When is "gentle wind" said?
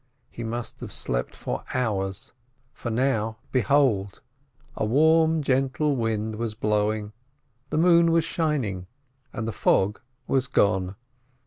5.43-6.37